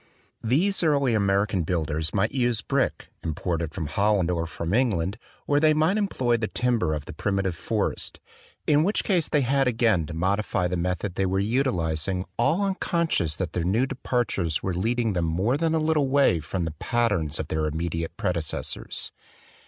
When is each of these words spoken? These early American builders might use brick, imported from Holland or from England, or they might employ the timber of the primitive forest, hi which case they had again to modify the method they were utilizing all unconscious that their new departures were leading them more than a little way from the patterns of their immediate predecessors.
These 0.43 0.81
early 0.81 1.13
American 1.13 1.61
builders 1.61 2.11
might 2.11 2.31
use 2.31 2.63
brick, 2.63 3.11
imported 3.21 3.71
from 3.75 3.85
Holland 3.85 4.31
or 4.31 4.47
from 4.47 4.73
England, 4.73 5.19
or 5.45 5.59
they 5.59 5.75
might 5.75 5.97
employ 5.99 6.37
the 6.37 6.47
timber 6.47 6.95
of 6.95 7.05
the 7.05 7.13
primitive 7.13 7.53
forest, 7.55 8.19
hi 8.67 8.77
which 8.77 9.03
case 9.03 9.29
they 9.29 9.41
had 9.41 9.67
again 9.67 10.07
to 10.07 10.15
modify 10.15 10.67
the 10.67 10.75
method 10.75 11.13
they 11.13 11.27
were 11.27 11.37
utilizing 11.39 12.25
all 12.39 12.63
unconscious 12.63 13.35
that 13.35 13.53
their 13.53 13.63
new 13.63 13.85
departures 13.85 14.63
were 14.63 14.73
leading 14.73 15.13
them 15.13 15.25
more 15.25 15.55
than 15.55 15.75
a 15.75 15.79
little 15.79 16.07
way 16.07 16.39
from 16.39 16.65
the 16.65 16.71
patterns 16.79 17.37
of 17.39 17.49
their 17.49 17.67
immediate 17.67 18.17
predecessors. 18.17 19.11